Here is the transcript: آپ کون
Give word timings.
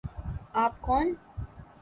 آپ 0.53 0.81
کون 0.81 1.15